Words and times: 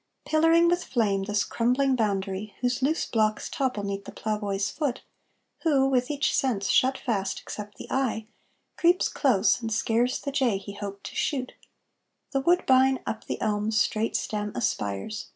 Pillaring 0.25 0.67
with 0.67 0.83
flame 0.83 1.25
this 1.25 1.43
crumbling 1.43 1.95
boundary, 1.95 2.55
Whose 2.61 2.81
loose 2.81 3.05
blocks 3.05 3.49
topple 3.49 3.83
'neath 3.83 4.05
the 4.05 4.11
ploughboy's 4.11 4.71
foot, 4.71 5.01
Who, 5.61 5.87
with 5.87 6.09
each 6.09 6.35
sense 6.35 6.69
shut 6.69 6.97
fast 6.97 7.39
except 7.39 7.77
the 7.77 7.85
eye, 7.91 8.25
Creeps 8.77 9.07
close 9.07 9.61
and 9.61 9.71
scares 9.71 10.19
the 10.19 10.31
jay 10.31 10.57
he 10.57 10.73
hoped 10.73 11.03
to 11.11 11.15
shoot, 11.15 11.51
The 12.31 12.41
woodbine 12.41 13.01
up 13.05 13.25
the 13.25 13.39
elm's 13.41 13.79
straight 13.79 14.15
stem 14.15 14.51
aspires. 14.55 15.27